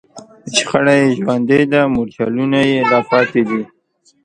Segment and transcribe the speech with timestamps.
[0.57, 3.61] شخړه یې ژوندۍ ده، مورچلونه یې لا پاتې دي